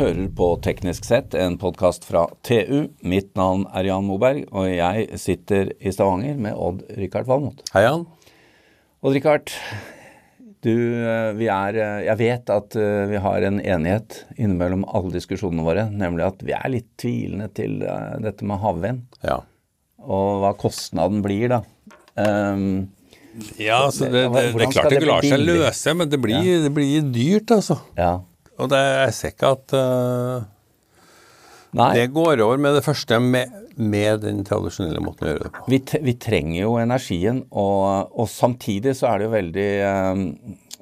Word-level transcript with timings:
hører 0.00 0.28
på 0.32 0.46
Teknisk 0.64 1.04
sett, 1.04 1.34
en 1.36 1.58
podkast 1.60 2.06
fra 2.08 2.22
TU. 2.46 2.88
Mitt 3.04 3.34
navn 3.36 3.66
er 3.76 3.90
Jan 3.90 4.06
Moberg, 4.08 4.46
og 4.48 4.70
jeg 4.70 5.18
sitter 5.20 5.74
i 5.76 5.92
Stavanger 5.92 6.38
med 6.40 6.56
Odd-Rikard 6.56 7.28
Valmot. 7.28 7.60
Hei, 7.74 7.82
Jan. 7.84 8.06
Odd-Rikard, 9.04 9.52
du, 10.64 10.72
eh, 11.04 11.32
vi 11.36 11.48
er 11.52 11.76
eh, 11.80 11.98
Jeg 12.04 12.16
vet 12.20 12.52
at 12.52 12.76
eh, 12.76 13.04
vi 13.08 13.20
har 13.20 13.44
en 13.48 13.60
enighet 13.60 14.22
innimellom 14.38 14.86
alle 14.88 15.12
diskusjonene 15.18 15.66
våre, 15.66 15.84
nemlig 15.92 16.26
at 16.30 16.46
vi 16.48 16.56
er 16.56 16.72
litt 16.72 16.88
tvilende 17.00 17.50
til 17.56 17.76
dette 18.24 18.48
med 18.48 18.60
havvind. 18.64 19.04
Ja. 19.20 19.42
Og 20.00 20.40
hva 20.46 20.54
kostnaden 20.60 21.20
blir, 21.24 21.52
da. 21.52 21.60
Um, 22.16 22.88
ja, 23.60 23.84
altså 23.84 24.08
det, 24.08 24.24
det, 24.32 24.48
det, 24.56 24.64
er 24.64 24.74
klart 24.78 24.96
det 24.96 25.04
lar 25.04 25.28
seg 25.28 25.44
løse, 25.44 25.96
men 25.96 26.08
det 26.08 26.24
blir, 26.24 26.40
ja. 26.40 26.64
det 26.64 26.72
blir 26.76 27.04
dyrt, 27.12 27.52
altså. 27.60 27.82
Ja. 28.00 28.14
Og 28.60 28.70
det, 28.72 28.80
jeg 28.80 29.16
ser 29.16 29.34
ikke 29.34 29.52
at 29.56 29.74
uh, 29.76 30.48
det 31.70 32.08
går 32.12 32.42
over 32.42 32.58
med 32.58 32.74
det 32.76 32.82
første, 32.84 33.20
med, 33.22 33.52
med, 33.78 34.24
den 34.24 34.42
tradisjonelle 34.46 35.02
måten 35.04 35.28
å 35.28 35.30
gjøre 35.34 35.44
det 35.46 35.52
på. 35.54 35.66
Vi, 35.70 35.78
vi 36.08 36.16
trenger 36.20 36.58
jo 36.64 36.74
energien, 36.82 37.44
og, 37.50 38.10
og, 38.10 38.26
samtidig 38.30 38.96
så 38.98 39.12
er 39.12 39.20
det 39.20 39.28
jo 39.28 39.36
veldig 39.36 39.68
um, 39.86 40.26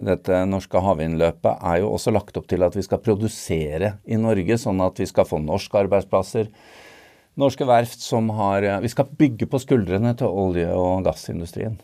dette 0.08 0.40
norske 0.46 0.80
havvindløpet 0.82 1.64
er 1.68 1.80
jo 1.82 1.92
også 1.92 2.14
lagt 2.14 2.36
opp 2.38 2.48
til 2.50 2.64
at 2.64 2.76
vi 2.78 2.84
skal 2.86 3.02
produsere 3.02 3.96
i 4.06 4.18
Norge, 4.20 4.58
sånn 4.60 4.80
at 4.84 5.00
vi 5.02 5.08
skal 5.10 5.28
få 5.28 5.42
norske 5.42 5.80
arbeidsplasser. 5.80 6.48
Norske 7.38 7.66
verft 7.68 8.02
som 8.02 8.32
har 8.34 8.64
Vi 8.82 8.90
skal 8.90 9.10
bygge 9.18 9.46
på 9.46 9.60
skuldrene 9.62 10.14
til 10.18 10.26
olje- 10.26 10.74
og 10.74 11.04
gassindustrien. 11.06 11.76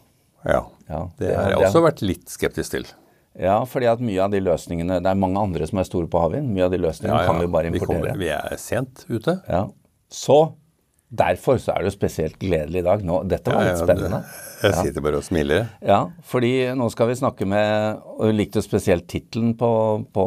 Ja. 0.42 0.64
ja 0.88 1.06
det, 1.18 1.28
det 1.28 1.36
har 1.36 1.52
jeg 1.52 1.68
også 1.68 1.84
vært 1.84 2.02
litt 2.06 2.32
skeptisk 2.32 2.74
til. 2.74 2.88
Ja, 3.40 3.56
fordi 3.66 3.88
at 3.90 4.02
mye 4.04 4.20
av 4.22 4.30
de 4.30 4.38
løsningene 4.38 5.00
Det 5.02 5.10
er 5.10 5.18
mange 5.18 5.40
andre 5.42 5.66
som 5.66 5.80
er 5.82 5.88
store 5.88 6.06
på 6.10 6.20
havvind. 6.22 6.52
Mye 6.54 6.68
av 6.68 6.74
de 6.74 6.78
løsningene 6.78 7.16
ja, 7.16 7.24
ja. 7.24 7.32
kan 7.32 7.40
vi 7.42 7.48
bare 7.50 7.70
importere. 7.70 7.96
Vi, 7.98 8.10
kommer, 8.12 8.20
vi 8.20 8.30
er 8.30 8.60
sent 8.62 9.02
ute. 9.10 9.40
Ja. 9.50 9.64
Så 10.12 10.38
derfor 11.14 11.58
så 11.62 11.74
er 11.74 11.82
det 11.82 11.92
jo 11.92 11.96
spesielt 11.96 12.38
gledelig 12.42 12.82
i 12.82 12.86
dag. 12.86 13.02
Nå, 13.06 13.20
dette 13.30 13.54
var 13.54 13.66
litt 13.66 13.82
spennende. 13.82 14.22
Jeg 14.64 14.88
sitter 14.88 15.04
bare 15.04 15.20
og 15.20 15.26
smiler. 15.26 15.66
Ja, 15.84 16.00
fordi 16.26 16.52
nå 16.78 16.88
skal 16.94 17.10
vi 17.10 17.18
snakke 17.18 17.48
med 17.48 18.00
og 18.16 18.32
likte 18.34 18.62
spesielt 18.64 19.06
tittelen 19.10 19.54
på, 19.58 19.70
på, 20.14 20.24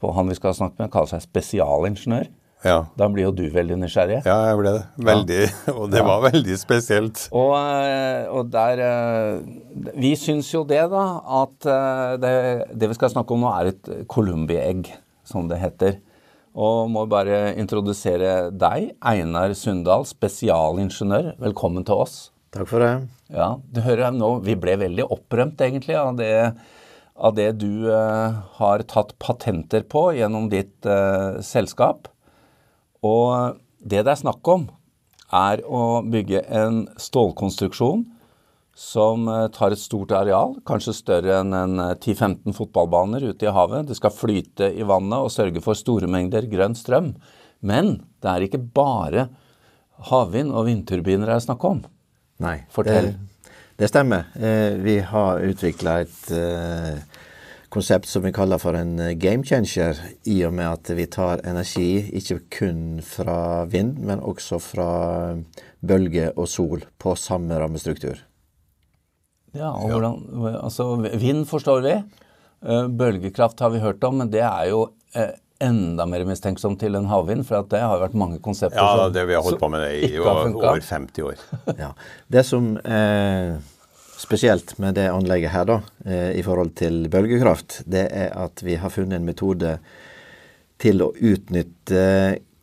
på, 0.00 0.12
han 0.16 0.32
vi 0.32 0.38
skal 0.38 0.56
snakke 0.56 0.80
med. 0.80 0.92
Kaller 0.92 1.12
seg 1.12 1.24
spesialingeniør. 1.28 2.28
Ja. 2.66 2.80
Da 2.98 3.08
blir 3.08 3.24
jo 3.24 3.32
du 3.32 3.46
veldig 3.52 3.78
nysgjerrig. 3.80 4.20
Ja, 4.28 4.36
jeg 4.50 4.58
ble 4.60 4.72
det. 4.76 4.82
Veldig. 5.08 5.38
Ja. 5.46 5.74
Og 5.80 5.86
det 5.92 6.02
var 6.04 6.24
veldig 6.26 6.58
spesielt. 6.60 7.22
Og, 7.32 7.54
eh, 7.56 8.26
og 8.28 8.50
der 8.52 8.82
eh, 8.84 9.94
Vi 9.96 10.12
syns 10.20 10.50
jo 10.52 10.64
det, 10.68 10.82
da, 10.92 11.04
at 11.40 11.68
eh, 11.72 12.18
det, 12.20 12.34
det 12.76 12.90
vi 12.90 12.98
skal 12.98 13.12
snakke 13.14 13.36
om 13.36 13.46
nå, 13.46 13.54
er 13.54 13.72
et 13.72 13.90
Columbi-egg, 14.12 14.92
som 15.24 15.48
det 15.48 15.60
heter. 15.62 15.96
Og 16.60 16.90
må 16.90 17.06
bare 17.08 17.54
introdusere 17.60 18.50
deg, 18.50 18.90
Einar 19.06 19.54
Sundal, 19.56 20.04
spesialingeniør. 20.08 21.36
Velkommen 21.40 21.86
til 21.86 22.04
oss. 22.04 22.18
Takk 22.52 22.66
for 22.68 22.82
det. 22.82 22.94
Ja, 23.30 23.54
du 23.70 23.80
hører 23.84 24.10
nå, 24.12 24.40
Vi 24.44 24.56
ble 24.58 24.74
veldig 24.80 25.06
opprømt, 25.14 25.62
egentlig, 25.62 25.94
av 25.94 26.16
det, 26.18 26.32
av 27.14 27.36
det 27.38 27.52
du 27.62 27.86
uh, 27.86 28.40
har 28.58 28.82
tatt 28.90 29.14
patenter 29.22 29.86
på 29.86 30.08
gjennom 30.18 30.50
ditt 30.50 30.74
uh, 30.90 31.38
selskap. 31.46 32.10
Og 33.06 33.58
det 33.80 34.04
det 34.04 34.12
er 34.12 34.22
snakk 34.22 34.48
om, 34.52 34.68
er 35.30 35.62
å 35.64 36.00
bygge 36.02 36.42
en 36.48 36.82
stålkonstruksjon 36.98 38.04
som 38.80 39.28
eh, 39.28 39.46
tar 39.52 39.74
et 39.74 39.80
stort 39.80 40.12
areal, 40.16 40.56
kanskje 40.66 40.96
større 40.96 41.40
enn 41.42 41.54
en 41.56 41.82
10-15 41.82 42.48
eh, 42.48 42.56
fotballbaner 42.56 43.26
ute 43.28 43.46
i 43.46 43.52
havet. 43.54 43.88
Det 43.90 43.98
skal 43.98 44.14
flyte 44.14 44.70
i 44.72 44.86
vannet 44.86 45.20
og 45.20 45.32
sørge 45.34 45.62
for 45.64 45.78
store 45.78 46.08
mengder 46.10 46.48
grønn 46.50 46.76
strøm. 46.78 47.12
Men 47.60 47.98
det 48.24 48.30
er 48.30 48.46
ikke 48.46 48.62
bare 48.62 49.28
havvind 50.10 50.54
og 50.56 50.64
vindturbiner 50.70 51.28
det 51.28 51.36
er 51.36 51.44
snakk 51.44 51.66
om. 51.68 51.82
Nei, 52.40 52.62
Fortell. 52.72 53.10
Det, 53.12 53.50
det 53.82 53.90
stemmer. 53.92 54.30
Eh, 54.40 54.78
vi 54.80 54.96
har 55.04 55.44
utvikla 55.44 55.98
et 56.06 56.22
konsept 57.70 58.08
som 58.10 58.24
vi 58.26 58.32
kaller 58.34 58.60
for 58.60 58.76
en 58.78 58.98
eh, 58.98 59.14
game 59.18 59.46
changer, 59.46 59.98
i 60.28 60.40
og 60.46 60.54
med 60.58 60.68
at 60.68 60.90
vi 60.96 61.06
tar 61.10 61.42
energi 61.48 61.90
ikke 62.18 62.40
kun 62.58 62.82
fra 63.06 63.64
vind, 63.70 63.98
men 64.06 64.22
også 64.22 64.60
fra 64.62 64.90
eh, 65.30 65.68
bølge 65.80 66.30
og 66.34 66.48
sol 66.50 66.84
på 67.00 67.14
samme 67.18 67.58
rammestruktur. 67.60 68.24
Ja, 69.56 69.72
og 69.72 69.90
hvordan, 69.90 70.18
altså 70.60 70.92
Vind 71.18 71.46
forstår 71.50 71.80
vi. 71.86 71.94
Eh, 72.62 72.86
bølgekraft 72.86 73.62
har 73.62 73.72
vi 73.74 73.82
hørt 73.82 74.04
om, 74.06 74.20
men 74.22 74.30
det 74.34 74.44
er 74.46 74.70
jo 74.70 74.84
enda 75.60 76.06
mer 76.08 76.22
mistenksom 76.24 76.76
til 76.80 76.96
en 76.96 77.08
havvind, 77.10 77.44
for 77.48 77.66
det 77.68 77.82
har 77.82 78.00
vært 78.00 78.16
mange 78.18 78.38
konsepter 78.42 78.80
ja, 78.80 78.92
som 78.96 79.12
det 79.12 79.26
vi 79.28 79.36
har 79.36 79.44
holdt 79.44 79.60
på 79.60 79.68
med 79.72 79.82
det 79.84 79.90
i 80.08 80.20
over 80.22 80.80
50 80.80 81.26
år. 81.26 81.42
ja, 81.82 81.90
Det 82.32 82.44
som 82.48 82.72
eh, 82.80 83.58
spesielt 84.20 84.76
med 84.78 84.98
det 84.98 85.08
anlegget 85.10 85.54
her, 85.54 85.66
da, 85.68 85.80
eh, 86.04 86.30
i 86.38 86.44
forhold 86.44 86.74
til 86.78 87.08
bølgekraft, 87.12 87.82
det 87.88 88.06
er 88.12 88.30
at 88.36 88.62
vi 88.64 88.76
har 88.80 88.92
funnet 88.92 89.20
en 89.20 89.28
metode 89.28 89.78
til 90.80 91.02
å 91.04 91.12
utnytte 91.16 92.04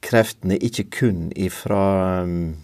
kreftene 0.05 0.57
ikke 0.63 0.87
kun 0.93 1.27
ifra 1.35 2.23
mm, 2.25 2.55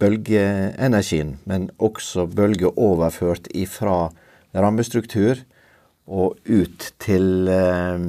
bølgeenergien, 0.00 1.38
men 1.48 1.68
også 1.78 2.26
bølgeoverført 2.32 3.48
ifra 3.54 4.08
rammestruktur 4.54 5.44
og 6.04 6.38
ut 6.48 6.90
til 7.02 7.48
eh, 7.48 8.08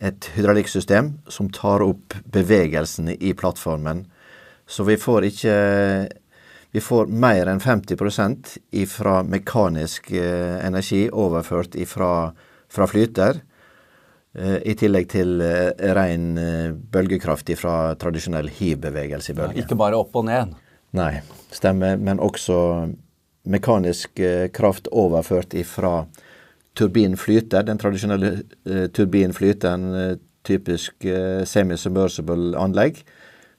et 0.00 0.28
hydraulikksystem 0.36 1.14
som 1.32 1.48
tar 1.52 1.84
opp 1.84 2.16
bevegelsene 2.32 3.16
i 3.16 3.32
plattformen. 3.36 4.04
Så 4.66 4.84
vi 4.88 4.98
får 5.00 5.30
ikke 5.30 5.56
vi 6.76 6.80
får 6.80 7.06
mer 7.06 7.48
enn 7.48 7.60
50% 7.60 8.58
ifra 8.76 9.22
mekanisk 9.24 10.10
eh, 10.12 10.58
energi 10.66 11.06
overført 11.08 11.72
ifra, 11.80 12.34
fra 12.68 12.88
flyter. 12.90 13.38
Eh, 14.36 14.58
I 14.60 14.74
tillegg 14.76 15.08
til 15.08 15.40
eh, 15.40 15.70
ren 15.96 16.26
bølgekraft 16.92 17.48
fra 17.56 17.94
tradisjonell 17.96 18.52
hiv-bevegelse 18.58 19.32
i 19.32 19.38
bølger. 19.38 19.62
Ikke 19.64 19.80
bare 19.80 19.96
opp 19.96 20.20
og 20.20 20.28
ned? 20.28 20.52
Nei, 21.00 21.14
stemmer. 21.48 21.96
Men 21.96 22.20
også 22.20 22.60
mekanisk 23.48 24.20
kraft 24.52 24.92
overført 24.92 25.56
ifra 25.56 26.02
turbinflyter. 26.76 27.64
Den 27.70 27.80
tradisjonelle 27.80 28.90
turbinflyteren, 28.92 30.18
typisk 30.44 31.08
semisubmersible 31.56 32.52
anlegg 32.60 33.00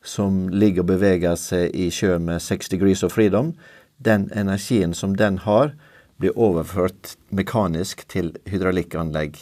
som 0.07 0.47
ligger 0.49 0.85
og 0.85 0.91
beveger 0.93 1.35
seg 1.39 1.75
i 1.75 1.89
sjø 1.93 2.15
med 2.23 2.41
6 2.43 2.71
degrees 2.71 3.03
of 3.03 3.15
freedom, 3.17 3.53
den 3.97 4.29
energien 4.37 4.93
som 4.95 5.15
den 5.19 5.41
har, 5.43 5.73
blir 6.17 6.37
overført 6.39 7.15
mekanisk 7.29 8.05
til 8.09 8.31
hydraulikkanlegg 8.49 9.37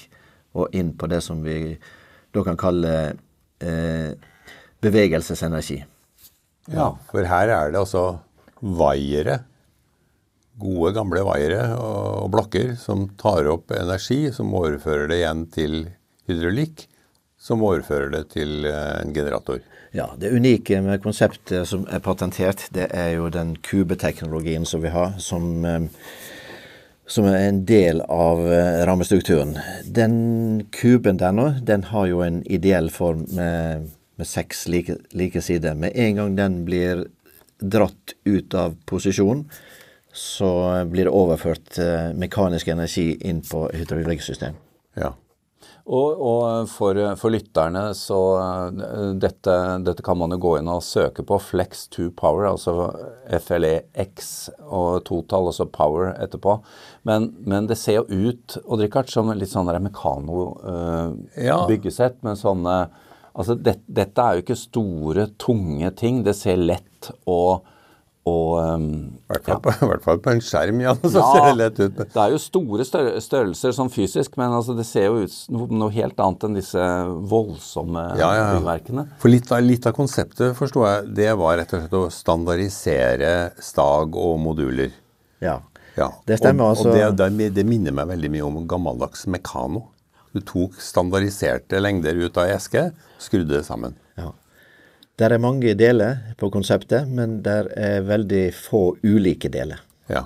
og 0.55 0.75
inn 0.75 0.93
på 0.97 1.07
det 1.11 1.21
som 1.23 1.43
vi 1.45 1.75
da 2.35 2.43
kan 2.43 2.59
kalle 2.59 2.93
eh, 3.63 4.11
bevegelsesenergi. 4.83 5.83
Ja, 6.73 6.89
for 7.11 7.27
her 7.29 7.51
er 7.53 7.71
det 7.71 7.79
altså 7.79 8.05
vaiere, 8.59 9.43
gode 10.59 10.93
gamle 10.95 11.21
vaiere 11.27 11.75
og 11.77 12.31
blokker, 12.33 12.73
som 12.79 13.09
tar 13.19 13.47
opp 13.51 13.73
energi, 13.75 14.31
som 14.33 14.53
overfører 14.55 15.11
det 15.11 15.21
igjen 15.21 15.45
til 15.53 15.77
hydraulikk, 16.29 16.87
som 17.37 17.63
overfører 17.63 18.11
det 18.15 18.23
til 18.33 18.67
eh, 18.67 18.99
en 19.03 19.13
generator. 19.15 19.61
Ja, 19.95 20.09
Det 20.17 20.29
unike 20.29 20.81
med 20.81 20.99
konseptet 21.03 21.69
som 21.69 21.85
er 21.87 22.01
patentert, 22.03 22.65
det 22.75 22.89
er 22.91 23.13
jo 23.15 23.29
den 23.31 23.53
kubeteknologien 23.63 24.65
som 24.67 24.81
vi 24.83 24.91
har, 24.91 25.13
som, 25.23 25.63
eh, 25.65 25.85
som 27.07 27.25
er 27.29 27.37
en 27.47 27.61
del 27.65 28.01
av 28.01 28.41
eh, 28.43 28.83
rammestrukturen. 28.89 29.55
Den 29.87 30.67
kuben 30.71 31.15
der 31.17 31.31
nå, 31.31 31.47
den 31.63 31.87
har 31.93 32.09
jo 32.11 32.19
en 32.27 32.43
ideell 32.43 32.89
form 32.91 33.23
med, 33.39 33.87
med 34.19 34.27
seks 34.27 34.67
like, 34.67 34.97
like 35.13 35.41
sider. 35.41 35.79
Med 35.79 35.95
en 35.95 36.15
gang 36.15 36.35
den 36.35 36.65
blir 36.65 37.07
dratt 37.63 38.17
ut 38.25 38.53
av 38.53 38.75
posisjon, 38.85 39.45
så 40.11 40.51
blir 40.91 41.07
det 41.07 41.15
overført 41.15 41.79
eh, 41.79 42.11
mekanisk 42.11 42.67
energi 42.67 43.13
inn 43.23 43.45
på 43.47 43.69
hydraulikksystem. 43.71 44.59
Ja. 44.99 45.15
Og, 45.85 46.17
og 46.17 46.65
for, 46.73 46.97
for, 47.21 47.29
lytterne, 47.29 47.93
så 47.93 48.17
eh, 48.41 48.73
dette, 49.21 49.53
dette, 49.85 50.01
kan 50.05 50.17
man 50.17 50.31
jo 50.33 50.39
gå 50.41 50.57
inn 50.57 50.69
og 50.73 50.81
søke 50.81 51.21
på. 51.27 51.37
Flex 51.51 51.85
to 51.93 52.09
power, 52.17 52.47
altså 52.49 52.89
FLEX 53.45 54.49
og 54.65 55.05
totall, 55.05 55.45
altså 55.51 55.65
power 55.69 56.17
etterpå. 56.17 56.57
Men, 57.05 57.37
men 57.45 57.69
det 57.69 57.77
ser 57.77 57.99
jo 57.99 58.09
ut 58.09 58.57
og 58.63 58.81
Richard, 58.81 59.13
som 59.13 59.29
litt 59.37 59.53
sånn 59.53 59.69
mekano-byggesett. 59.85 62.17
Uh, 62.17 62.17
ja. 62.17 62.25
med 62.25 62.33
sånne 62.41 62.89
Altså, 63.35 63.51
det, 63.59 63.83
dette 63.91 64.23
er 64.23 64.37
jo 64.37 64.43
ikke 64.45 64.55
store, 64.55 65.27
tunge 65.43 65.89
ting. 65.99 66.23
Det 66.23 66.31
ser 66.39 66.55
lett 66.55 67.11
og 67.27 67.67
Og 68.25 68.55
um, 68.57 68.85
I 69.21 69.33
hvert 69.35 69.43
fall, 69.45 69.59
på, 69.61 69.71
i 69.85 69.87
hvert 69.91 70.01
fall 70.01 70.19
på 70.25 70.31
en 70.33 70.39
skjerm, 70.41 70.79
ja. 70.81 70.95
Så 71.03 71.19
Ja. 71.21 71.25
ser 71.35 71.43
det 71.45 71.57
lett 71.59 71.79
ut. 71.83 71.99
det 72.15 72.21
er 72.23 72.31
jo 72.33 72.39
store 72.41 72.85
størrelser 72.87 73.75
sånn 73.77 73.91
fysisk, 73.93 74.33
men 74.41 74.49
altså 74.57 74.73
det 74.77 74.85
ser 74.89 75.05
jo 75.11 75.19
ut 75.27 75.33
som 75.35 75.59
noe, 75.59 75.67
noe 75.83 75.93
helt 75.93 76.17
annet 76.25 76.47
enn 76.47 76.57
disse 76.57 76.87
voldsomme 77.29 78.05
Ja, 78.17 78.31
ja, 78.33 78.33
ja. 78.39 78.47
byggverkene. 78.55 79.03
For 79.21 79.29
litt 79.29 79.51
av, 79.53 79.61
litt 79.61 79.85
av 79.85 79.93
konseptet, 79.93 80.55
forsto 80.57 80.81
jeg, 80.87 81.11
det 81.21 81.29
var 81.37 81.59
rett 81.61 81.75
og 81.77 81.83
slett 81.83 81.97
å 81.99 82.03
standardisere 82.65 83.33
stag 83.61 84.15
og 84.17 84.39
moduler. 84.41 84.89
Ja. 85.43 85.59
Ja. 85.95 86.09
Det 86.27 86.39
stemmer, 86.41 86.65
og, 86.65 86.73
altså. 86.75 86.89
Og 86.89 87.15
det, 87.15 87.29
det, 87.37 87.51
det 87.55 87.63
minner 87.69 87.93
meg 87.95 88.09
veldig 88.09 88.31
mye 88.33 88.47
om 88.47 88.57
gammeldags 88.67 89.27
mekano. 89.31 89.85
Du 90.35 90.41
tok 90.43 90.73
standardiserte 90.83 91.79
lengder 91.79 92.17
ut 92.25 92.35
av 92.41 92.49
ei 92.49 92.55
eske, 92.57 92.89
skrudde 93.21 93.53
det 93.59 93.61
sammen. 93.69 93.93
Der 95.19 95.31
er 95.31 95.39
mange 95.39 95.75
deler 95.79 96.17
på 96.39 96.49
konseptet, 96.51 97.07
men 97.07 97.39
der 97.45 97.69
er 97.79 98.03
veldig 98.03 98.49
få 98.55 98.97
ulike 99.03 99.47
deler. 99.51 99.79
Ja. 100.11 100.25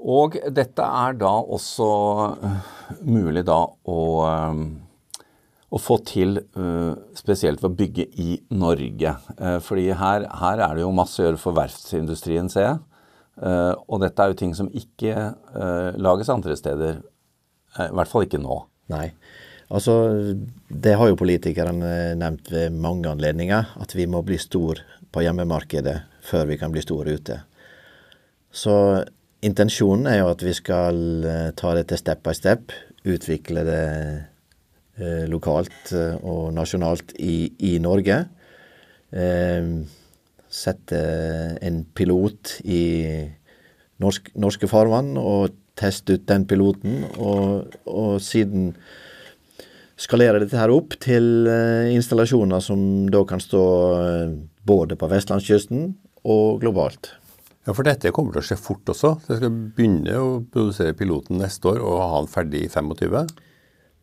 Og 0.00 0.36
dette 0.56 0.84
er 0.84 1.16
da 1.20 1.32
også 1.40 1.88
øh, 2.36 2.68
mulig 3.04 3.44
da 3.48 3.58
å, 3.64 3.98
øh, 4.28 4.62
å 5.72 5.80
få 5.80 5.98
til 6.08 6.40
øh, 6.40 6.92
spesielt 7.16 7.60
ved 7.62 7.70
å 7.70 7.78
bygge 7.80 8.06
i 8.20 8.38
Norge. 8.52 9.14
Eh, 9.36 9.58
fordi 9.64 9.90
her, 9.92 10.28
her 10.40 10.64
er 10.64 10.76
det 10.76 10.84
jo 10.84 10.94
masse 10.96 11.20
å 11.20 11.28
gjøre 11.28 11.40
for 11.40 11.56
verftsindustrien, 11.56 12.48
ser 12.52 12.66
jeg. 12.66 12.80
Eh, 13.40 13.74
og 13.88 14.00
dette 14.04 14.24
er 14.24 14.32
jo 14.32 14.40
ting 14.40 14.56
som 14.56 14.72
ikke 14.72 15.30
lages 16.00 16.32
andre 16.32 16.56
steder. 16.60 17.00
Eh, 17.76 17.88
I 17.88 17.94
hvert 17.96 18.10
fall 18.12 18.28
ikke 18.28 18.40
nå. 18.42 18.62
Nei. 18.92 19.10
Altså, 19.70 19.94
det 20.66 20.96
har 20.98 21.10
jo 21.10 21.18
politikerne 21.18 22.16
nevnt 22.18 22.50
ved 22.50 22.74
mange 22.74 23.06
anledninger, 23.10 23.76
at 23.78 23.94
vi 23.94 24.08
må 24.10 24.22
bli 24.26 24.38
stor 24.42 24.80
på 25.12 25.22
hjemmemarkedet 25.22 25.96
før 26.26 26.48
vi 26.50 26.58
kan 26.58 26.72
bli 26.74 26.82
store 26.82 27.14
ute. 27.18 27.36
Så 28.50 28.74
intensjonen 29.46 30.08
er 30.10 30.20
jo 30.20 30.32
at 30.32 30.42
vi 30.42 30.54
skal 30.56 30.98
eh, 31.24 31.48
ta 31.56 31.74
dette 31.78 31.98
step 32.00 32.24
by 32.26 32.34
step, 32.34 32.74
utvikle 33.06 33.62
det 33.64 33.84
eh, 34.98 35.24
lokalt 35.30 35.94
eh, 35.94 36.18
og 36.18 36.50
nasjonalt 36.56 37.14
i, 37.22 37.52
i 37.70 37.76
Norge. 37.82 38.24
Eh, 39.14 39.70
sette 40.50 41.00
en 41.62 41.84
pilot 41.94 42.56
i 42.66 42.82
norsk, 44.02 44.32
norske 44.34 44.66
farvann 44.70 45.14
og 45.20 45.54
teste 45.78 46.18
ut 46.18 46.26
den 46.28 46.44
piloten, 46.50 47.04
og, 47.22 47.70
og 47.86 48.18
siden 48.20 48.72
skalere 50.00 50.40
dette 50.40 50.56
her 50.58 50.70
opp 50.72 50.94
til 51.02 51.46
eh, 51.50 51.90
installasjoner 51.94 52.60
som 52.64 52.80
da 53.12 53.24
kan 53.28 53.40
stå 53.42 53.64
eh, 54.00 54.30
både 54.66 54.96
på 54.96 55.08
vestlandskysten 55.10 55.94
og 56.24 56.60
globalt. 56.62 57.10
ja, 57.66 57.74
for 57.76 57.82
dette 57.84 58.12
kommer 58.16 58.32
til 58.32 58.42
å 58.42 58.46
skje 58.48 58.56
fort 58.60 58.88
også. 58.92 59.10
Så 59.20 59.26
jeg 59.34 59.40
skal 59.42 59.58
begynne 59.76 60.14
å 60.16 60.44
produsere 60.52 60.96
piloten 60.96 61.40
neste 61.40 61.68
år 61.74 61.80
og 61.84 62.00
ha 62.00 62.18
den 62.22 62.32
ferdig 62.32 62.60
i 62.66 62.72
25. 62.72 63.28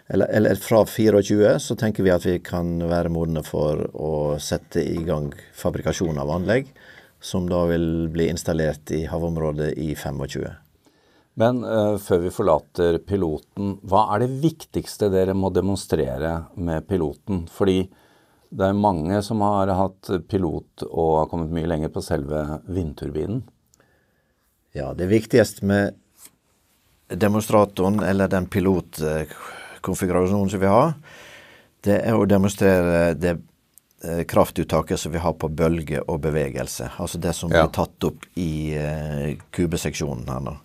eller, 0.08 0.28
eller 0.28 0.56
fra 0.56 0.86
24 0.86 1.60
så 1.60 1.76
tenker 1.76 2.06
vi 2.06 2.14
at 2.14 2.26
vi 2.26 2.36
kan 2.46 2.78
være 2.86 3.10
modne 3.10 3.42
for 3.46 3.82
å 3.98 4.12
sette 4.42 4.84
i 4.86 5.02
gang 5.08 5.32
fabrikasjon 5.58 6.20
av 6.22 6.30
anlegg, 6.36 6.70
som 7.18 7.50
da 7.50 7.64
vil 7.72 8.12
bli 8.14 8.30
installert 8.30 8.94
i 8.94 9.08
havområdet 9.10 9.72
i 9.82 9.96
25. 9.98 10.46
Men 11.42 11.64
uh, 11.66 11.98
før 12.00 12.22
vi 12.28 12.32
forlater 12.32 13.00
piloten, 13.04 13.80
hva 13.84 14.06
er 14.14 14.24
det 14.24 14.38
viktigste 14.44 15.10
dere 15.12 15.34
må 15.36 15.50
demonstrere 15.52 16.38
med 16.56 16.86
piloten? 16.88 17.44
Fordi 17.52 17.82
det 18.56 18.70
er 18.70 18.78
mange 18.78 19.20
som 19.26 19.42
har 19.44 19.74
hatt 19.76 20.14
pilot 20.30 20.86
og 20.86 21.12
har 21.18 21.28
kommet 21.34 21.52
mye 21.52 21.68
lenger 21.68 21.92
på 21.92 22.06
selve 22.06 22.62
vindturbinen. 22.70 23.42
Ja, 24.76 24.94
det 24.94 25.06
viktigste 25.06 25.66
med 25.66 25.94
demonstratoren, 27.08 28.00
eller 28.04 28.28
den 28.28 28.46
pilotkonfigurasjonen 28.52 30.50
som 30.50 30.60
vi 30.60 30.68
har, 30.68 30.94
det 31.86 32.02
er 32.04 32.18
å 32.18 32.26
demonstrere 32.28 33.14
det 33.16 33.38
eh, 34.04 34.24
kraftuttaket 34.28 35.00
som 35.00 35.14
vi 35.14 35.22
har 35.24 35.34
på 35.40 35.48
bølge 35.48 36.02
og 36.12 36.20
bevegelse. 36.26 36.90
Altså 37.00 37.18
det 37.24 37.32
som 37.40 37.52
Ja. 37.54 37.64
blir 37.64 37.72
tatt 37.78 38.04
opp 38.04 38.26
i 38.36 38.76
eh, 38.76 39.38
kubeseksjonen 39.56 40.28
her 40.28 40.40
nå. 40.44 40.58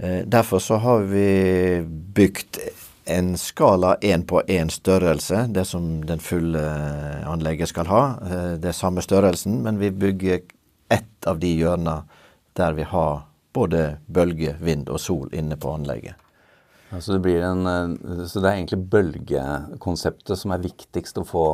Eh, 0.00 0.24
derfor 0.24 0.58
så 0.64 0.76
har 0.80 1.04
vi 1.04 1.84
bygd 2.16 2.58
en 3.04 3.36
skala 3.36 3.96
én 4.00 4.24
på 4.24 4.40
én 4.48 4.70
størrelse, 4.72 5.52
det 5.52 5.66
som 5.68 6.00
den 6.08 6.18
fulle 6.24 6.64
anlegget 7.28 7.68
skal 7.68 7.86
ha. 7.92 8.16
Det 8.56 8.64
er 8.64 8.72
samme 8.72 9.02
størrelsen, 9.04 9.60
men 9.62 9.76
vi 9.78 9.90
bygger 9.90 10.40
ett 10.88 11.26
av 11.28 11.38
de 11.38 11.52
hjørnene 11.52 12.02
der 12.56 12.74
vi 12.76 12.86
har 12.90 13.24
både 13.54 13.98
bølge, 14.10 14.56
vind 14.60 14.88
og 14.90 15.00
sol 15.00 15.28
inne 15.32 15.56
på 15.60 15.74
anlegget. 15.76 16.14
Altså 16.94 17.14
det, 17.16 17.22
blir 17.24 17.42
en, 17.42 17.66
øh, 17.66 18.26
så 18.28 18.40
det 18.40 18.50
er 18.50 18.58
egentlig 18.58 18.82
bølgekonseptet 18.90 20.38
som 20.38 20.52
er 20.54 20.62
viktigst 20.62 21.18
å 21.18 21.24
få 21.26 21.46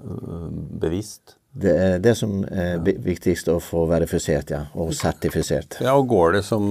øh, 0.00 0.46
bevist? 0.80 1.36
Det 1.56 1.72
er 1.72 1.94
det 2.04 2.12
som 2.18 2.42
er 2.44 2.82
viktigst 2.84 3.48
å 3.48 3.56
få 3.64 3.86
verifisert, 3.88 4.50
ja, 4.52 4.66
og 4.76 4.92
sertifisert. 4.96 5.78
Ja, 5.80 5.94
og 5.96 6.10
går 6.10 6.36
det 6.36 6.42
som 6.44 6.66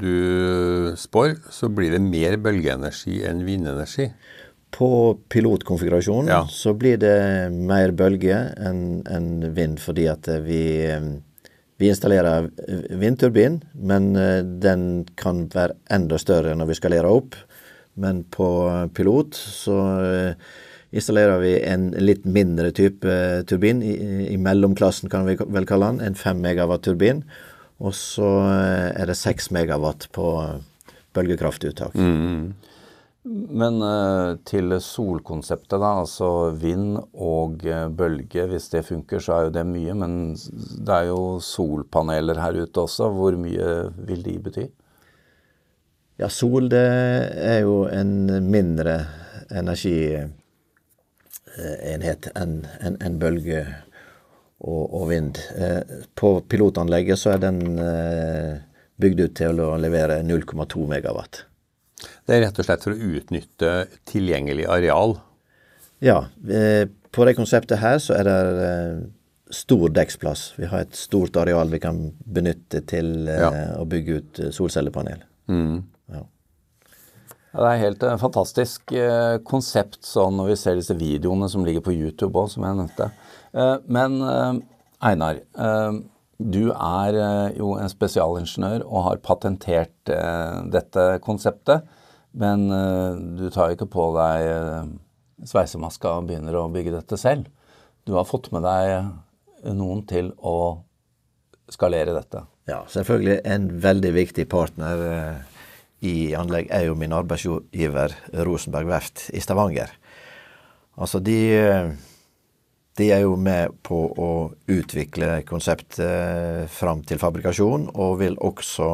du 0.00 0.92
spår, 1.00 1.38
så 1.52 1.70
blir 1.72 1.94
det 1.94 2.02
mer 2.04 2.36
bølgeenergi 2.44 3.22
enn 3.28 3.40
vindenergi. 3.46 4.10
På 4.70 5.16
pilotkonfigurasjonen 5.32 6.28
Ja. 6.30 6.44
så 6.46 6.74
blir 6.78 7.00
det 7.00 7.50
mer 7.50 7.90
bølge 7.96 8.36
enn 8.60 9.02
en 9.08 9.30
vind, 9.56 9.80
fordi 9.82 10.04
at 10.12 10.28
eh, 10.28 10.44
vi, 10.44 10.60
eh, 10.86 11.08
vi 11.80 11.88
installerer 11.88 12.50
vindturbin, 13.00 13.60
men 13.72 14.10
eh, 14.16 14.40
den 14.44 15.06
kan 15.16 15.46
være 15.54 15.78
enda 15.92 16.18
større 16.20 16.52
når 16.58 16.68
vi 16.68 16.76
skalerer 16.76 17.08
opp. 17.08 17.38
Men 18.00 18.22
på 18.32 18.48
pilot 18.96 19.38
så 19.40 19.78
eh, 20.04 20.50
installerer 20.92 21.40
vi 21.40 21.54
en 21.64 21.90
litt 21.96 22.26
mindre 22.28 22.72
type 22.76 23.16
turbin, 23.48 23.80
i, 23.82 23.94
i 24.34 24.36
mellomklassen 24.40 25.12
kan 25.12 25.24
vi 25.28 25.38
vel 25.40 25.68
kalle 25.68 25.94
den, 25.94 26.02
en 26.10 26.18
5 26.20 26.42
megawatt 26.44 26.84
turbin. 26.84 27.24
Og 27.80 27.96
så 27.96 28.28
eh, 28.50 28.90
er 29.00 29.08
det 29.08 29.16
6 29.16 29.48
megawatt 29.56 30.10
på 30.12 30.26
bølgekraftuttak. 31.16 31.96
Men 33.24 33.82
øh, 33.84 34.38
til 34.48 34.72
solkonseptet, 34.80 35.76
da, 35.82 36.00
altså 36.00 36.50
vind 36.56 36.96
og 37.12 37.60
øh, 37.68 37.90
bølge, 37.92 38.46
hvis 38.48 38.68
det 38.72 38.84
funker, 38.88 39.18
så 39.20 39.32
er 39.34 39.42
jo 39.44 39.50
det 39.52 39.66
mye. 39.68 39.94
Men 39.94 40.32
det 40.32 40.94
er 40.94 41.02
jo 41.10 41.40
solpaneler 41.44 42.40
her 42.40 42.62
ute 42.62 42.80
også. 42.80 43.10
Hvor 43.12 43.36
mye 43.36 43.92
vil 44.08 44.24
de 44.24 44.38
bety? 44.40 44.64
Ja, 46.20 46.28
sol 46.28 46.70
det 46.72 46.80
er 46.80 47.58
jo 47.64 47.88
en 47.88 48.28
mindre 48.50 49.06
energienhet 49.50 50.32
enn 52.36 52.66
en, 52.80 52.96
en 53.00 53.18
bølge 53.20 53.66
og, 54.60 54.94
og 54.94 55.08
vind. 55.12 55.36
Eh, 55.56 55.80
på 56.16 56.40
pilotanlegget 56.48 57.18
så 57.20 57.30
er 57.34 57.38
den 57.44 57.78
eh, 57.80 58.58
bygd 59.00 59.20
ut 59.20 59.36
til 59.40 59.60
å 59.64 59.76
levere 59.80 60.22
0,2 60.24 60.88
megawatt. 60.88 61.49
Det 62.26 62.36
er 62.36 62.44
rett 62.46 62.58
og 62.58 62.64
slett 62.66 62.84
for 62.86 62.94
å 62.94 63.10
utnytte 63.18 63.72
tilgjengelig 64.08 64.66
areal. 64.70 65.16
Ja, 66.00 66.22
eh, 66.48 66.86
på 67.12 67.26
det 67.26 67.34
konseptet 67.36 67.80
her 67.82 67.98
så 68.00 68.14
er 68.16 68.24
det 68.28 68.36
eh, 68.66 69.00
stor 69.52 69.88
dekksplass. 69.92 70.52
Vi 70.56 70.68
har 70.70 70.84
et 70.86 70.94
stort 70.96 71.36
areal 71.36 71.68
vi 71.72 71.80
kan 71.82 71.98
benytte 72.24 72.80
til 72.88 73.26
eh, 73.28 73.40
Ja. 73.42 73.50
å 73.82 73.84
bygge 73.90 74.20
ut 74.20 74.40
solcellepanel. 74.54 75.24
Ja. 75.50 76.22
Ja, 77.50 77.58
det 77.64 77.70
er 77.72 77.80
helt 77.82 78.02
eh, 78.06 78.16
fantastisk 78.22 78.92
eh, 78.94 79.38
konsept 79.42 79.98
sånn 80.06 80.36
når 80.38 80.52
vi 80.52 80.58
ser 80.60 80.76
disse 80.78 80.94
videoene 80.94 81.48
som 81.50 81.64
ligger 81.66 81.82
på 81.82 81.92
YouTube 81.96 82.38
òg, 82.38 82.48
som 82.52 82.62
jeg 82.62 82.78
nevnte. 82.78 83.10
Eh, 83.52 83.76
men 83.90 84.20
eh, 84.22 84.60
Einar, 85.10 85.40
eh, 85.58 85.98
du 86.40 86.70
er 86.72 87.16
eh, 87.20 87.56
jo 87.58 87.74
en 87.76 87.90
spesialingeniør 87.92 88.86
og 88.86 89.06
har 89.10 89.24
patentert 89.24 90.12
eh, 90.12 90.60
dette 90.72 91.06
konseptet. 91.24 91.84
Men 92.32 92.68
eh, 92.72 93.18
du 93.36 93.48
tar 93.52 93.74
ikke 93.74 93.90
på 93.90 94.10
deg 94.16 94.94
sveisemaska 95.48 96.16
og 96.16 96.30
begynner 96.30 96.56
å 96.56 96.70
bygge 96.72 96.94
dette 96.96 97.18
selv. 97.20 97.48
Du 98.08 98.14
har 98.16 98.28
fått 98.28 98.48
med 98.54 98.64
deg 98.64 99.72
noen 99.76 100.02
til 100.08 100.32
å 100.40 100.80
skalere 101.70 102.16
dette. 102.16 102.46
Ja, 102.70 102.82
selvfølgelig 102.88 103.40
en 103.44 103.68
veldig 103.82 104.12
viktig 104.16 104.46
partner 104.50 105.02
i 106.00 106.32
anlegg 106.38 106.70
er 106.72 106.86
jo 106.86 106.96
min 106.96 107.12
arbeidsgiver 107.12 108.14
Rosenberg 108.46 108.88
Verft 108.88 109.26
i 109.36 109.42
Stavanger. 109.44 109.92
Altså, 111.00 111.20
de, 111.24 111.36
de 112.98 113.08
er 113.14 113.22
jo 113.24 113.36
med 113.38 113.76
på 113.86 113.98
å 114.18 114.30
utvikle 114.70 115.40
konseptet 115.48 116.70
fram 116.74 117.04
til 117.06 117.20
fabrikasjon, 117.22 117.88
og 117.94 118.18
vil 118.20 118.38
også 118.42 118.90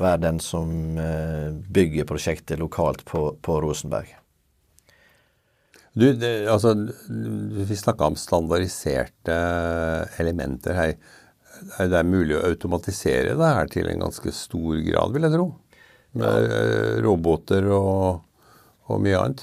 være 0.00 0.22
den 0.26 0.40
som 0.42 0.98
eh, 1.00 1.50
bygger 1.72 2.08
prosjektet 2.08 2.60
lokalt 2.60 3.04
på, 3.08 3.30
på 3.42 3.60
Rosenberg. 3.64 4.16
Du, 5.92 6.12
det, 6.14 6.48
altså, 6.48 6.74
Vi 7.66 7.76
snakka 7.76 8.12
om 8.12 8.18
standardiserte 8.18 9.38
elementer 10.22 10.76
her. 10.78 10.92
Er 11.82 11.90
det 11.90 12.04
mulig 12.08 12.36
å 12.38 12.44
automatisere 12.46 13.34
det 13.36 13.54
her 13.56 13.70
til 13.72 13.90
en 13.90 14.06
ganske 14.06 14.32
stor 14.32 14.78
grad, 14.86 15.16
vil 15.16 15.26
jeg 15.26 15.34
tro? 15.34 15.48
Med 16.20 16.46
ja. 16.46 16.60
roboter 17.04 17.66
og, 17.74 18.22
og, 18.86 18.96
mye 19.02 19.18
annet? 19.18 19.42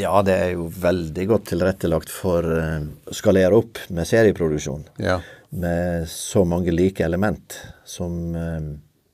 Ja, 0.00 0.14
det 0.26 0.34
er 0.34 0.48
jo 0.56 0.66
veldig 0.68 1.24
godt 1.30 1.50
tilrettelagt 1.52 2.10
for 2.10 2.42
uh, 2.42 2.82
å 2.82 3.14
skalere 3.14 3.60
opp 3.60 3.78
med 3.94 4.08
serieproduksjon. 4.10 4.88
Ja. 4.98 5.20
Med 5.54 6.08
så 6.10 6.42
mange 6.48 6.74
like 6.74 7.04
element 7.06 7.60
som 7.86 8.34
uh, 8.34 8.72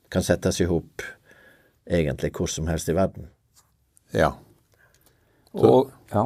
kan 0.09 0.25
settes 0.25 0.57
i 0.63 0.69
hop 0.69 1.05
egentlig 1.91 2.31
hvor 2.35 2.49
som 2.49 2.69
helst 2.71 2.89
i 2.89 2.95
verden. 2.97 3.29
Ja. 4.15 4.33
Så, 5.51 5.67
og, 5.67 5.91
ja. 6.11 6.25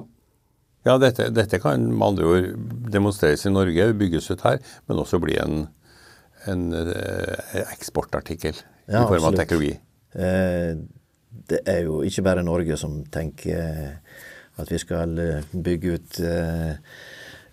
ja 0.88 0.98
dette, 1.02 1.30
dette, 1.34 1.60
kan 1.62 1.88
med 1.92 2.08
andre 2.08 2.30
ord 2.30 2.52
demonstreres 2.94 3.46
i 3.48 3.54
Norge, 3.54 3.90
bygges 3.98 4.30
ut 4.34 4.46
her, 4.46 4.60
men 4.88 5.02
også 5.02 5.20
bli 5.24 5.38
en, 5.42 5.66
en 6.52 6.68
eh, 6.78 7.64
eksportartikkel 7.72 8.54
ja, 8.54 9.02
i 9.02 9.08
form 9.10 9.20
absolutt. 9.20 9.32
av 9.32 9.40
teknologi. 9.42 9.74
Eh, 10.16 10.72
det 11.46 11.62
er 11.70 11.84
jo 11.86 12.00
ikke 12.08 12.26
bare 12.26 12.46
Norge 12.46 12.78
som 12.80 13.02
tenker 13.12 13.58
eh, 13.60 14.22
at 14.62 14.72
vi 14.72 14.80
skal 14.82 15.18
eh, 15.20 15.52
bygge 15.52 15.98
ut 15.98 16.20
eh, 16.24 16.78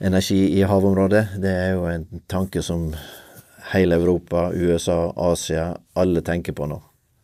energi 0.03 0.41
i 0.59 0.63
havområdet. 0.67 1.25
Det 1.43 1.51
er 1.51 1.75
jo 1.77 1.89
en 1.91 2.07
tanke 2.31 2.63
som 2.65 2.91
hele 3.73 3.99
Europa, 3.99 4.51
USA, 4.55 5.13
Asia, 5.17 5.73
alle 5.99 6.23
tenker 6.27 6.57
på 6.57 6.67
nå. 6.71 6.81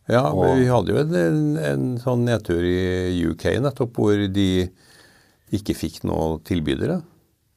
Ja, 0.09 0.23
og, 0.31 0.55
vi 0.57 0.65
hadde 0.71 0.93
jo 0.95 1.01
en, 1.03 1.57
en, 1.61 1.89
sånn 2.01 2.23
nedtur 2.25 2.63
i 2.65 3.19
UK 3.29 3.59
nettopp, 3.61 3.99
hvor 3.99 4.23
de 4.33 4.49
ikke 5.53 5.75
fikk 5.77 6.01
noen 6.09 6.39
tilbydere 6.45 6.99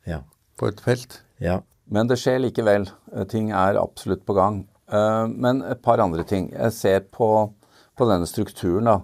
ja. 0.09 0.21
på 0.61 0.69
et 0.69 0.83
felt. 0.85 1.23
Ja. 1.41 1.62
Men 1.93 2.11
det 2.11 2.19
skjer 2.21 2.43
likevel. 2.43 2.87
Ting 3.33 3.50
er 3.57 3.81
absolutt 3.81 4.26
på 4.29 4.37
gang. 4.37 4.62
Eh, 4.93 5.25
men 5.33 5.62
et 5.64 5.81
par 5.85 6.02
andre 6.05 6.25
ting. 6.29 6.50
Jeg 6.52 6.76
ser 6.76 7.00
på, 7.09 7.31
på 7.97 8.09
denne 8.09 8.29
strukturen, 8.29 8.88
da. 8.91 8.99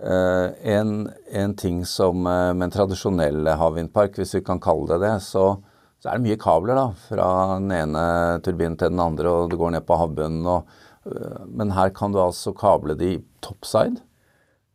Eh, 0.00 0.72
en, 0.72 1.10
en, 1.32 1.56
ting 1.56 1.82
som 1.86 2.26
eh, 2.26 2.52
med 2.54 2.68
en 2.68 2.72
tradisjonell 2.72 3.50
havvindpark, 3.60 4.16
hvis 4.16 4.38
vi 4.38 4.44
kan 4.46 4.60
kalle 4.62 4.88
det 4.94 5.02
det, 5.04 5.18
så 5.26 5.58
så 6.00 6.08
er 6.08 6.16
det 6.16 6.24
mye 6.24 6.40
kabler 6.40 6.78
da, 6.78 6.86
fra 7.10 7.26
den 7.60 7.72
ene 7.76 8.02
turbinen 8.40 8.78
til 8.80 8.88
den 8.88 9.02
andre, 9.04 9.28
og 9.28 9.50
du 9.52 9.58
går 9.60 9.74
ned 9.74 9.84
på 9.84 9.98
havbunnen. 10.00 10.46
Og, 10.48 10.70
øh, 11.04 11.42
men 11.44 11.74
her 11.76 11.92
kan 11.92 12.14
du 12.14 12.22
altså 12.22 12.54
kable 12.56 12.96
de 12.96 13.18
topside? 13.44 14.00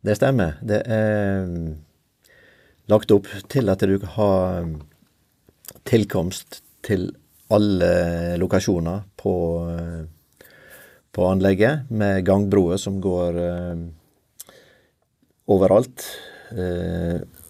Det 0.06 0.14
stemmer. 0.20 0.54
Det 0.62 0.84
er 0.86 1.50
lagt 2.86 3.10
opp 3.10 3.26
til 3.50 3.72
at 3.74 3.82
du 3.82 3.96
har 4.14 4.70
tilkomst 5.90 6.60
til 6.86 7.08
alle 7.50 8.38
lokasjoner 8.38 9.02
på, 9.18 9.34
på 11.10 11.26
anlegget, 11.26 11.90
med 11.90 12.22
gangbroer 12.22 12.78
som 12.78 13.02
går 13.02 13.42
overalt 15.46 16.04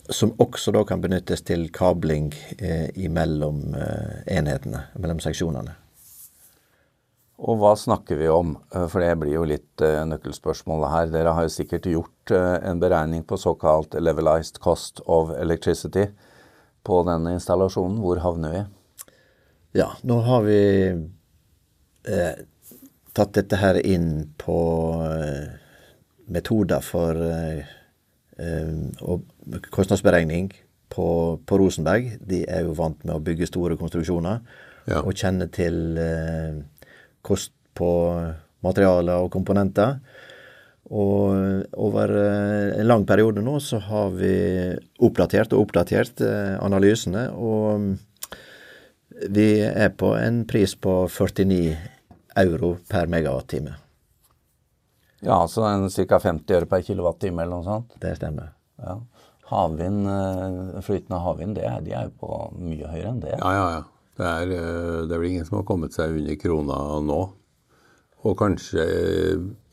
som 0.08 0.32
også 0.38 0.72
da 0.74 0.84
kan 0.86 1.00
benyttes 1.02 1.42
til 1.46 1.66
kabling 1.74 2.30
eh, 2.58 2.88
imellom 2.94 3.74
eh, 3.74 4.22
enhetene, 4.38 4.86
mellom 4.98 5.20
seksjonene. 5.22 5.74
Og 7.36 7.58
hva 7.60 7.74
snakker 7.76 8.18
vi 8.20 8.28
om? 8.32 8.54
Eh, 8.72 8.86
for 8.92 9.02
det 9.02 9.16
blir 9.20 9.36
jo 9.36 9.46
litt 9.48 9.84
eh, 9.84 10.04
nøkkelspørsmålet 10.08 10.92
her. 10.92 11.10
Dere 11.14 11.34
har 11.36 11.46
jo 11.46 11.54
sikkert 11.56 11.90
gjort 11.90 12.34
eh, 12.34 12.54
en 12.70 12.82
beregning 12.82 13.26
på 13.26 13.38
såkalt 13.40 13.98
levelized 13.98 14.60
cost 14.62 15.02
of 15.04 15.34
electricity 15.36 16.08
på 16.86 17.02
denne 17.08 17.34
installasjonen. 17.36 18.00
Hvor 18.04 18.22
havner 18.22 18.54
vi? 18.56 18.64
Ja, 19.82 19.90
nå 20.06 20.20
har 20.24 20.46
vi 20.46 20.60
eh, 22.06 22.36
tatt 23.16 23.34
dette 23.36 23.58
her 23.58 23.80
inn 23.82 24.30
på 24.38 24.60
metoder 26.26 26.82
for 26.82 27.18
og 28.36 29.22
kostnadsberegning 29.72 30.50
på, 30.88 31.08
på, 31.46 31.58
Rosenberg. 31.58 32.16
De 32.20 32.42
er 32.48 32.66
jo 32.66 32.76
vant 32.76 32.98
med 33.04 33.16
å 33.16 33.22
bygge 33.22 33.48
store 33.50 33.78
konstruksjoner 33.80 34.40
ja. 34.88 35.02
og 35.02 35.16
kjenner 35.16 35.50
til 35.52 35.98
eh, 36.00 36.58
kost 37.26 37.52
på 37.76 37.90
materialer 38.66 39.24
og 39.24 39.32
komponenter. 39.34 39.98
Og 40.86 41.64
over 41.82 42.12
eh, 42.14 42.76
en 42.80 42.90
lang 42.90 43.06
periode 43.08 43.42
nå 43.44 43.58
så 43.62 43.80
har 43.88 44.12
vi 44.14 44.34
oppdatert 45.02 45.54
og 45.56 45.66
oppdatert 45.66 46.22
eh, 46.24 46.54
analysene. 46.62 47.28
Og 47.34 47.96
vi 49.32 49.50
er 49.66 49.90
på 49.96 50.14
en 50.18 50.44
pris 50.48 50.76
på 50.78 51.02
49 51.08 51.74
euro 52.36 52.76
per 52.88 53.10
megawattime. 53.10 53.85
Ja, 55.24 55.38
så 55.48 55.64
ca. 55.64 56.18
50 56.20 56.58
øre 56.58 56.68
per 56.68 56.84
kilowattime 56.84 57.44
eller 57.44 57.56
noe 57.56 57.66
sånt? 57.66 57.96
Det 58.02 58.16
stemmer. 58.18 58.52
Ja. 58.82 58.98
Havvind, 59.46 60.08
eh, 60.10 60.80
flytende 60.82 61.22
havvind, 61.22 61.56
de 61.56 61.92
er 61.94 62.08
jo 62.08 62.14
på 62.20 62.40
mye 62.58 62.90
høyere 62.90 63.12
enn 63.12 63.22
det. 63.22 63.36
Ja, 63.38 63.52
ja, 63.54 63.68
ja. 63.78 63.84
Det 64.16 64.26
er, 64.26 64.52
eh, 64.56 65.06
det 65.06 65.14
er 65.14 65.20
vel 65.20 65.30
ingen 65.30 65.46
som 65.46 65.60
har 65.60 65.68
kommet 65.68 65.94
seg 65.94 66.16
under 66.16 66.38
krona 66.40 66.80
nå. 67.04 67.20
Og 68.26 68.36
kanskje 68.40 68.84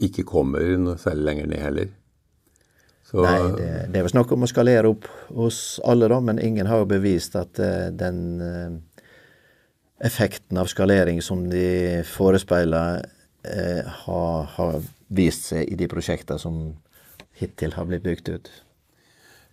ikke 0.04 0.26
kommer 0.28 0.76
noe 0.78 1.00
særlig 1.02 1.26
lenger 1.30 1.48
ned 1.50 1.64
heller. 1.64 1.92
Så, 3.14 3.24
Nei, 3.24 3.40
det, 3.58 3.70
det 3.94 4.00
er 4.00 4.06
vel 4.06 4.14
snakk 4.14 4.32
om 4.34 4.46
å 4.46 4.50
skalere 4.50 4.90
opp 4.90 5.08
hos 5.36 5.80
alle, 5.86 6.08
da, 6.10 6.20
men 6.24 6.42
ingen 6.42 6.70
har 6.70 6.84
jo 6.84 6.90
bevist 6.90 7.36
at 7.38 7.60
uh, 7.62 7.92
den 7.94 8.22
uh, 8.42 9.04
effekten 10.04 10.58
av 10.58 10.70
skalering 10.72 11.20
som 11.22 11.44
de 11.52 12.02
forespeiler, 12.10 13.04
uh, 13.48 13.96
har, 14.06 14.52
har, 14.58 14.84
vist 15.14 15.52
seg 15.52 15.70
i 15.70 15.78
de 15.78 15.86
prosjektene 15.92 16.42
som 16.42 16.62
hittil 17.38 17.76
har 17.78 17.86
blitt 17.90 18.06
bygd 18.06 18.30
ut. 18.34 18.48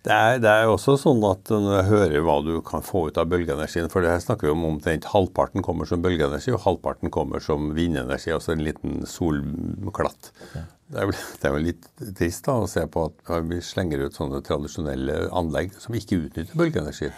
Det 0.01 0.13
er, 0.15 0.39
det 0.41 0.49
er 0.49 0.65
også 0.65 0.95
sånn 0.97 1.21
at 1.27 1.51
når 1.53 1.75
jeg 1.75 1.89
hører 1.91 2.23
hva 2.25 2.39
du 2.41 2.55
kan 2.65 2.81
få 2.81 3.03
ut 3.11 3.19
av 3.21 3.27
bølgeenergien 3.29 3.89
For 3.93 4.01
det 4.01 4.09
her 4.09 4.23
snakker 4.23 4.47
vi 4.47 4.53
om 4.55 4.63
omtrent 4.65 5.05
halvparten 5.11 5.61
kommer 5.61 5.85
som 5.85 6.01
bølgeenergi, 6.01 6.55
og 6.55 6.63
halvparten 6.63 7.13
kommer 7.13 7.43
som 7.45 7.69
vindenergi. 7.77 8.33
Altså 8.33 8.55
en 8.55 8.63
liten 8.65 9.03
solklatt. 9.05 10.31
Ja. 10.55 10.63
Det, 10.91 11.05
det 11.43 11.47
er 11.47 11.53
jo 11.53 11.65
litt 11.67 11.85
trist 12.17 12.49
da 12.49 12.57
å 12.63 12.69
se 12.71 12.87
på 12.89 13.05
at 13.11 13.35
vi 13.51 13.61
slenger 13.63 14.07
ut 14.07 14.17
sånne 14.17 14.41
tradisjonelle 14.47 15.27
anlegg 15.37 15.77
som 15.77 15.93
ikke 15.95 16.23
utnytter 16.23 16.57
bølgeenergi. 16.57 17.11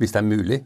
Hvis 0.00 0.16
det 0.16 0.20
er 0.24 0.26
mulig. 0.26 0.60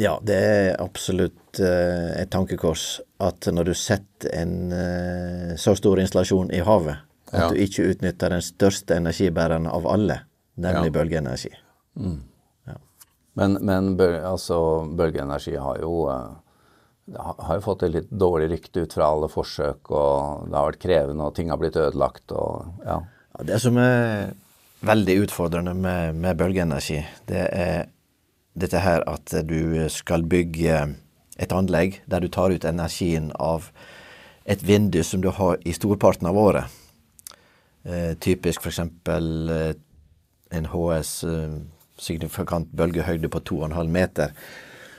Ja, 0.00 0.16
det 0.26 0.36
er 0.36 0.68
absolutt 0.82 1.60
uh, 1.62 2.10
et 2.18 2.30
tankekors 2.34 2.98
at 3.22 3.46
når 3.46 3.70
du 3.70 3.74
setter 3.78 4.32
en 4.34 4.72
uh, 4.74 5.54
så 5.60 5.76
stor 5.78 6.02
installasjon 6.02 6.50
i 6.54 6.62
havet, 6.66 7.04
at 7.30 7.40
ja. 7.40 7.50
du 7.50 7.60
ikke 7.62 7.86
utnytter 7.92 8.34
den 8.34 8.42
største 8.44 8.98
energibæreren 8.98 9.68
av 9.70 9.86
alle 9.90 10.22
nemlig 10.54 10.90
ja. 10.90 10.94
bølgeenergi. 10.98 11.50
Mm. 11.98 12.20
Ja. 12.66 12.78
Men, 13.32 13.58
men 13.60 13.94
bøl, 13.98 14.18
altså, 14.26 14.58
bølgeenergi 14.96 15.56
har 15.58 15.80
jo, 15.82 16.04
eh, 16.12 17.16
har 17.18 17.58
jo 17.58 17.64
fått 17.64 17.86
et 17.86 17.94
litt 17.96 18.10
dårlig 18.10 18.50
rykte 18.54 18.84
ut 18.84 18.94
fra 18.96 19.10
alle 19.10 19.30
forsøk, 19.32 19.90
og 19.90 20.46
det 20.48 20.58
har 20.58 20.70
vært 20.70 20.82
krevende, 20.84 21.26
og 21.26 21.36
ting 21.36 21.50
har 21.52 21.60
blitt 21.60 21.78
ødelagt. 21.80 22.26
Og, 22.34 22.70
ja. 22.86 23.00
Ja, 23.34 23.48
det 23.50 23.60
som 23.64 23.78
er 23.82 24.34
veldig 24.84 25.18
utfordrende 25.24 25.74
med, 25.74 26.20
med 26.22 26.38
bølgeenergi, 26.38 27.00
det 27.30 27.44
er 27.50 27.90
dette 28.54 28.80
her 28.82 29.02
at 29.10 29.34
du 29.48 29.88
skal 29.90 30.24
bygge 30.30 30.78
et 31.40 31.52
anlegg 31.52 32.00
der 32.10 32.22
du 32.22 32.28
tar 32.30 32.54
ut 32.54 32.64
energien 32.64 33.32
av 33.42 33.70
et 34.44 34.62
vindu 34.62 35.02
som 35.02 35.22
du 35.24 35.30
har 35.34 35.58
i 35.64 35.72
storparten 35.72 36.28
av 36.28 36.38
året. 36.38 36.64
Eh, 37.84 38.14
typisk 38.20 38.64
f.eks. 38.64 38.78
Eh, 38.78 39.74
en 40.54 40.66
HS 40.70 41.12
eh, 41.24 41.56
signifikant 41.98 42.70
bølgehøyde 42.72 43.28
på 43.28 43.40
2,5 43.40 43.90
meter, 43.92 44.32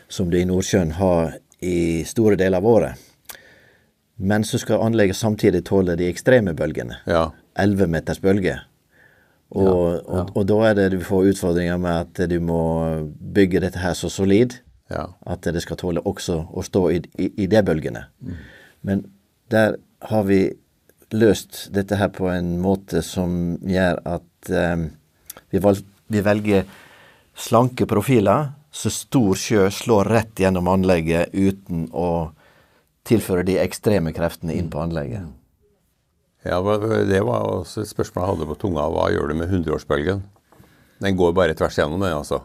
som 0.08 0.30
du 0.30 0.38
i 0.40 0.46
Nordsjøen 0.46 0.96
har 1.00 1.38
i 1.66 2.04
store 2.08 2.38
deler 2.40 2.62
av 2.62 2.68
året. 2.70 3.06
Men 4.16 4.46
så 4.48 4.60
skal 4.62 4.84
anlegget 4.84 5.18
samtidig 5.20 5.66
tåle 5.68 5.98
de 6.00 6.08
ekstreme 6.10 6.54
bølgene. 6.56 7.02
Ja. 7.10 7.30
11 7.60 7.88
meters 7.92 8.22
bølge. 8.24 8.60
Og, 9.54 9.66
ja, 9.66 10.02
ja. 10.02 10.22
og, 10.24 10.32
og, 10.34 10.46
da 10.50 10.60
er 10.70 10.78
det 10.80 10.86
du 10.96 11.00
får 11.06 11.32
utfordringer 11.32 11.78
med 11.80 12.08
at 12.08 12.30
du 12.32 12.40
må 12.44 12.62
bygge 13.36 13.62
dette 13.64 13.80
her 13.80 13.94
så 13.98 14.10
solid 14.12 14.58
ja. 14.92 15.06
at 15.26 15.46
det 15.46 15.62
skal 15.64 15.80
tåle 15.80 16.04
også 16.06 16.40
å 16.50 16.64
stå 16.66 16.84
i, 16.96 17.00
i, 17.22 17.30
i 17.46 17.48
de 17.52 17.62
bølgene. 17.66 18.08
Mm. 18.26 18.40
Men 18.86 19.04
der 19.54 19.78
har 20.10 20.26
vi 20.28 20.42
løst 21.16 21.68
dette 21.76 21.98
her 22.00 22.10
på 22.14 22.28
en 22.32 22.56
måte 22.62 23.02
som 23.06 23.56
gjør 23.66 24.02
at 24.10 24.52
um, 24.52 24.90
vi, 25.54 25.62
valg, 25.62 25.86
vi 26.12 26.24
velger 26.26 26.66
slanke 27.36 27.88
profiler, 27.90 28.52
så 28.76 28.92
stor 28.92 29.38
sjø 29.40 29.70
slår 29.72 30.10
rett 30.12 30.42
gjennom 30.42 30.68
anlegget 30.68 31.32
uten 31.32 31.88
å 31.96 32.34
tilføre 33.08 33.46
de 33.48 33.60
ekstreme 33.62 34.12
kreftene 34.16 34.56
inn 34.58 34.72
på 34.74 34.82
anlegget. 34.82 35.30
Ja, 36.46 36.60
Det 36.62 37.22
var 37.26 37.46
også 37.50 37.82
et 37.82 37.90
spørsmål 37.90 38.24
jeg 38.24 38.32
hadde 38.34 38.50
på 38.52 38.58
tunga. 38.62 38.86
Hva 38.94 39.08
gjør 39.14 39.32
du 39.32 39.40
med 39.40 39.50
100-årsbølgen? 39.50 40.22
Den 41.02 41.18
går 41.18 41.34
bare 41.36 41.56
tvers 41.58 41.78
gjennom, 41.80 42.00
den 42.00 42.14
altså? 42.16 42.44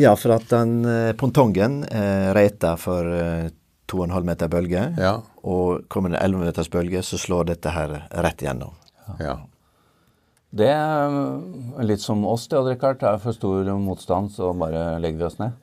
Ja, 0.00 0.14
for 0.16 0.36
at 0.36 0.46
den 0.48 0.84
eh, 0.88 1.12
pontongen 1.18 1.82
er 1.90 2.32
reita 2.36 2.76
for 2.80 3.08
eh, 3.12 3.48
2,5 3.92 4.24
meter 4.24 4.48
bølge. 4.52 4.84
Ja. 5.00 5.16
Og 5.44 5.88
kommer 5.92 6.12
det 6.14 6.20
11 6.22 6.44
meters 6.46 6.70
bølge, 6.72 7.02
så 7.04 7.18
slår 7.20 7.50
dette 7.52 7.72
her 7.74 7.98
rett 8.24 8.44
gjennom. 8.44 8.76
ja. 9.20 9.40
Det 10.52 10.68
er 10.68 11.14
litt 11.88 12.02
som 12.02 12.26
oss, 12.28 12.42
det, 12.52 12.58
Odd-Rikard. 12.58 12.98
Det 13.00 13.08
er 13.08 13.20
for 13.22 13.32
stor 13.32 13.70
motstand, 13.80 14.34
så 14.34 14.50
bare 14.52 14.98
legger 15.00 15.22
vi 15.22 15.24
oss 15.30 15.38
ned. 15.40 15.56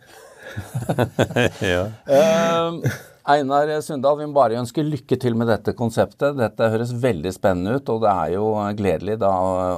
ja. 1.75 1.83
Eh, 2.17 2.95
Einar 3.27 3.69
Sundal, 3.83 4.15
vi 4.19 4.27
må 4.29 4.35
bare 4.37 4.57
ønske 4.61 4.83
lykke 4.85 5.17
til 5.19 5.35
med 5.37 5.49
dette 5.51 5.73
konseptet. 5.77 6.37
Dette 6.37 6.69
høres 6.71 6.93
veldig 6.95 7.33
spennende 7.35 7.75
ut, 7.75 7.91
og 7.91 8.03
det 8.05 8.11
er 8.13 8.33
jo 8.37 8.45
gledelig 8.79 9.17
da, 9.21 9.31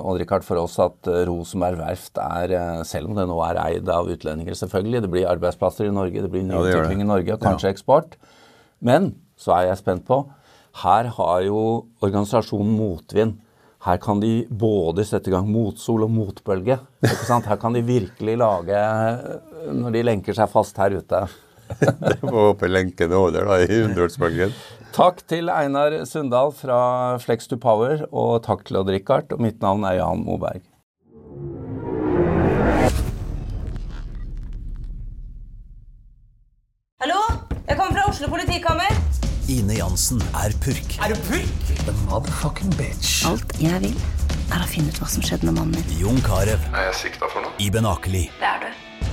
Odd-Rikard, 0.05 0.45
for 0.45 0.62
oss 0.62 0.77
at 0.83 1.10
Rosenberg 1.27 1.81
verft 1.81 2.21
er, 2.21 2.53
eh, 2.57 2.83
selv 2.88 3.10
om 3.10 3.17
det 3.17 3.25
nå 3.27 3.39
er 3.48 3.62
eid 3.65 3.89
av 3.89 4.10
utlendinger 4.13 4.57
selvfølgelig, 4.57 5.01
det 5.01 5.12
blir 5.12 5.29
arbeidsplasser 5.31 5.89
i 5.89 5.95
Norge, 5.95 6.21
det 6.21 6.31
blir 6.31 6.45
ny 6.45 6.60
utvikling 6.60 7.01
i 7.01 7.10
Norge, 7.10 7.33
og 7.33 7.41
kanskje 7.41 7.74
eksport. 7.74 8.15
Men 8.79 9.15
så 9.41 9.57
er 9.57 9.69
jeg 9.71 9.81
spent 9.81 10.05
på, 10.05 10.24
her 10.86 11.10
har 11.17 11.41
jo 11.43 11.88
organisasjonen 12.01 12.77
Motvind 12.77 13.39
her 13.81 13.98
kan 13.98 14.19
de 14.21 14.45
både 14.45 15.03
sette 15.10 15.31
i 15.31 15.33
gang 15.33 15.48
motsol 15.50 16.05
og 16.05 16.12
motbølge. 16.13 16.77
ikke 17.01 17.25
sant? 17.25 17.48
Her 17.50 17.57
kan 17.57 17.74
de 17.74 17.81
virkelig 17.81 18.36
lage 18.38 18.81
Når 19.74 19.95
de 19.95 20.03
lenker 20.05 20.38
seg 20.38 20.51
fast 20.51 20.77
her 20.77 20.93
ute. 20.93 21.21
Det 21.79 22.17
får 22.21 22.37
håpe 22.37 22.69
lenken 22.71 23.13
holder 23.15 23.47
da, 23.47 23.59
i 23.63 23.67
100-årsbølgen. 23.81 24.53
Takk 24.91 25.21
til 25.31 25.47
Einar 25.53 25.93
Sundal 26.09 26.51
fra 26.55 26.81
Flex 27.23 27.47
to 27.47 27.55
Power, 27.61 28.03
og 28.11 28.41
takk 28.43 28.65
til 28.67 28.81
Odd-Rikard. 28.81 29.31
Og 29.31 29.39
mitt 29.43 29.61
navn 29.63 29.85
er 29.87 30.01
Jan 30.01 30.25
Moberg. 30.27 30.65
Hallo? 37.01 37.21
Jeg 37.69 37.77
kommer 37.79 37.95
fra 37.95 38.03
Oslo 38.11 38.27
politikammer. 38.29 38.91
Ine 39.49 39.77
Jansen 39.79 40.19
er 40.37 40.53
purk. 40.63 40.97
Er 41.01 41.13
du 41.15 41.21
purk? 41.29 41.71
The 41.87 41.93
motherfucking 42.05 42.73
bitch. 42.77 43.21
Alt 43.29 43.55
jeg 43.63 43.79
vil, 43.83 43.95
er 44.51 44.61
å 44.61 44.67
finne 44.69 44.91
ut 44.91 44.99
hva 45.01 45.07
som 45.09 45.23
skjedde 45.25 45.47
med 45.47 45.57
mannen 45.57 45.79
min. 45.79 45.95
Jon 46.01 46.19
Carew. 46.25 46.59
Er 46.75 46.89
jeg 46.89 46.97
sikta 47.05 47.31
for 47.31 47.47
noe? 47.47 47.55
Iben 47.63 47.87
Akeli. 47.87 48.27
Det 48.41 48.49
er 48.51 48.67
du. 48.67 48.69